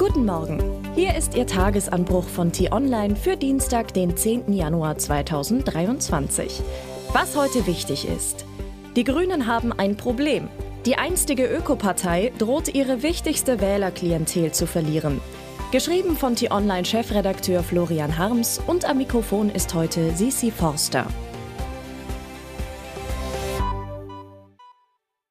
[0.00, 0.82] Guten Morgen.
[0.94, 4.50] Hier ist Ihr Tagesanbruch von T-Online für Dienstag, den 10.
[4.50, 6.62] Januar 2023.
[7.12, 8.46] Was heute wichtig ist.
[8.96, 10.48] Die Grünen haben ein Problem.
[10.86, 15.20] Die einstige Ökopartei droht ihre wichtigste Wählerklientel zu verlieren.
[15.70, 21.06] Geschrieben von T-Online-Chefredakteur Florian Harms und am Mikrofon ist heute Sisi Forster.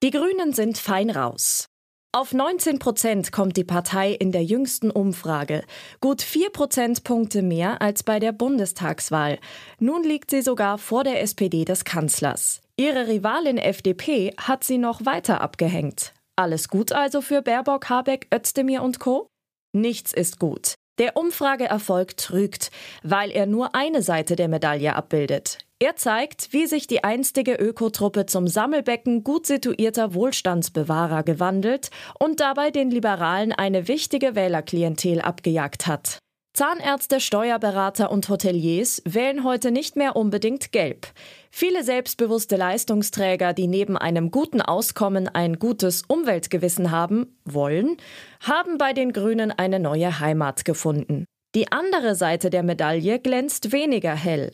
[0.04, 1.69] Die Grünen sind fein raus.
[2.12, 5.64] Auf 19 Prozent kommt die Partei in der jüngsten Umfrage.
[6.02, 9.38] Gut vier Prozentpunkte mehr als bei der Bundestagswahl.
[9.78, 12.62] Nun liegt sie sogar vor der SPD des Kanzlers.
[12.78, 16.16] Ihre Rivalin FDP hat sie noch weiter abgehängt.
[16.36, 19.28] Alles gut also für Baerbock, Habeck, Özdemir und Co?
[19.72, 20.74] Nichts ist gut.
[20.98, 22.72] Der Umfrageerfolg trügt,
[23.04, 25.60] weil er nur eine Seite der Medaille abbildet.
[25.82, 32.70] Er zeigt, wie sich die einstige Ökotruppe zum Sammelbecken gut situierter Wohlstandsbewahrer gewandelt und dabei
[32.70, 36.20] den Liberalen eine wichtige Wählerklientel abgejagt hat.
[36.54, 41.08] Zahnärzte, Steuerberater und Hoteliers wählen heute nicht mehr unbedingt gelb.
[41.50, 47.96] Viele selbstbewusste Leistungsträger, die neben einem guten Auskommen ein gutes Umweltgewissen haben wollen,
[48.42, 51.24] haben bei den Grünen eine neue Heimat gefunden.
[51.56, 54.52] Die andere Seite der Medaille glänzt weniger hell.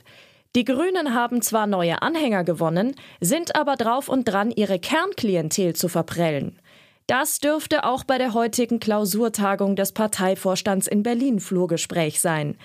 [0.56, 5.90] Die Grünen haben zwar neue Anhänger gewonnen, sind aber drauf und dran, ihre Kernklientel zu
[5.90, 6.58] verprellen.
[7.08, 12.58] Das dürfte auch bei der heutigen Klausurtagung des Parteivorstands in Berlin Flurgespräch sein.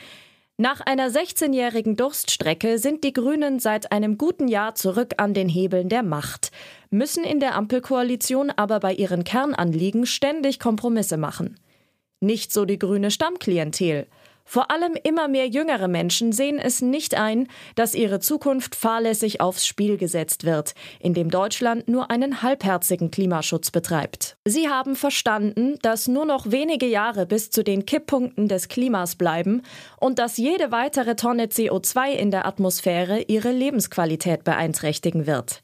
[0.56, 5.88] Nach einer 16-jährigen Durststrecke sind die Grünen seit einem guten Jahr zurück an den Hebeln
[5.88, 6.52] der Macht,
[6.90, 11.58] müssen in der Ampelkoalition aber bei ihren Kernanliegen ständig Kompromisse machen.
[12.20, 14.06] Nicht so die grüne Stammklientel.
[14.52, 19.64] Vor allem immer mehr jüngere Menschen sehen es nicht ein, dass ihre Zukunft fahrlässig aufs
[19.64, 24.36] Spiel gesetzt wird, indem Deutschland nur einen halbherzigen Klimaschutz betreibt.
[24.44, 29.62] Sie haben verstanden, dass nur noch wenige Jahre bis zu den Kipppunkten des Klimas bleiben
[30.00, 35.62] und dass jede weitere Tonne CO2 in der Atmosphäre ihre Lebensqualität beeinträchtigen wird.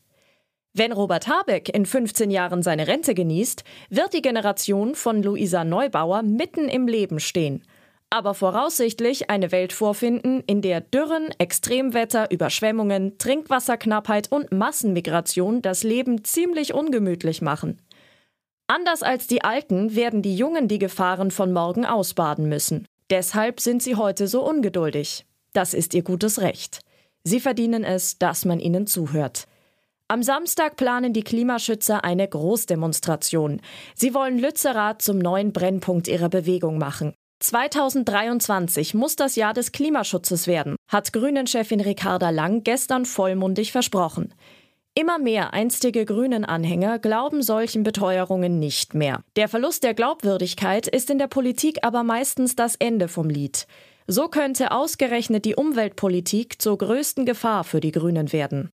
[0.75, 6.23] Wenn Robert Habeck in 15 Jahren seine Rente genießt, wird die Generation von Luisa Neubauer
[6.23, 7.65] mitten im Leben stehen–
[8.11, 16.25] aber voraussichtlich eine Welt vorfinden, in der Dürren, Extremwetter, Überschwemmungen, Trinkwasserknappheit und Massenmigration das Leben
[16.25, 17.83] ziemlich ungemütlich machen.
[18.69, 22.87] Anders als die Alten werden die Jungen die Gefahren von morgen ausbaden müssen.
[23.11, 25.25] Deshalb sind sie heute so ungeduldig.
[25.53, 26.81] Das ist ihr gutes Recht.
[27.23, 29.47] Sie verdienen es, dass man ihnen zuhört.
[30.09, 33.61] Am Samstag planen die Klimaschützer eine Großdemonstration.
[33.95, 37.15] Sie wollen Lützerath zum neuen Brennpunkt ihrer Bewegung machen.
[37.39, 44.35] 2023 muss das Jahr des Klimaschutzes werden, hat Grünen-Chefin Ricarda Lang gestern vollmundig versprochen.
[44.95, 49.23] Immer mehr einstige Grünen-Anhänger glauben solchen Beteuerungen nicht mehr.
[49.37, 53.67] Der Verlust der Glaubwürdigkeit ist in der Politik aber meistens das Ende vom Lied.
[54.07, 58.71] So könnte ausgerechnet die Umweltpolitik zur größten Gefahr für die Grünen werden.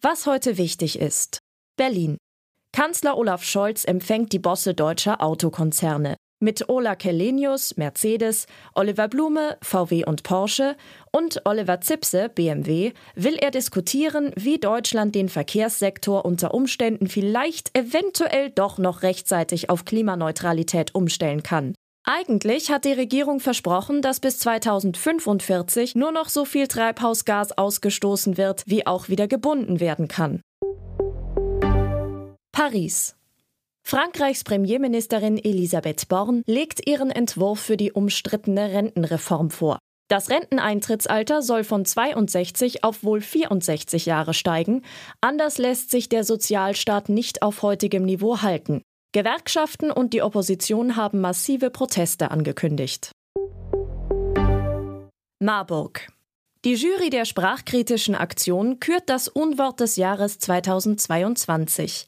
[0.00, 1.40] Was heute wichtig ist.
[1.76, 2.16] Berlin.
[2.72, 6.16] Kanzler Olaf Scholz empfängt die Bosse deutscher Autokonzerne.
[6.42, 10.74] Mit Ola Kellenius, Mercedes, Oliver Blume, VW und Porsche
[11.12, 18.48] und Oliver Zipse, BMW, will er diskutieren, wie Deutschland den Verkehrssektor unter Umständen vielleicht eventuell
[18.48, 21.74] doch noch rechtzeitig auf Klimaneutralität umstellen kann.
[22.04, 28.62] Eigentlich hat die Regierung versprochen, dass bis 2045 nur noch so viel Treibhausgas ausgestoßen wird,
[28.64, 30.40] wie auch wieder gebunden werden kann.
[32.50, 33.14] Paris.
[33.90, 39.80] Frankreichs Premierministerin Elisabeth Born legt ihren Entwurf für die umstrittene Rentenreform vor.
[40.06, 44.82] Das Renteneintrittsalter soll von 62 auf wohl 64 Jahre steigen.
[45.20, 48.82] Anders lässt sich der Sozialstaat nicht auf heutigem Niveau halten.
[49.10, 53.10] Gewerkschaften und die Opposition haben massive Proteste angekündigt.
[55.40, 56.06] Marburg.
[56.64, 62.06] Die Jury der sprachkritischen Aktion kürt das Unwort des Jahres 2022.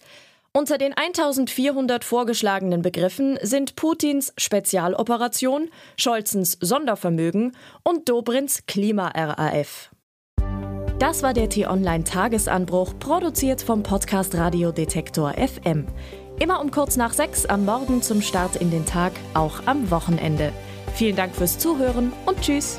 [0.55, 9.91] Unter den 1400 vorgeschlagenen Begriffen sind Putins Spezialoperation, Scholzens Sondervermögen und Dobrins Klima-RAF.
[10.99, 15.87] Das war der T-Online-Tagesanbruch, produziert vom Podcast Radio Detektor FM.
[16.39, 20.53] Immer um kurz nach sechs am Morgen zum Start in den Tag, auch am Wochenende.
[20.95, 22.79] Vielen Dank fürs Zuhören und Tschüss.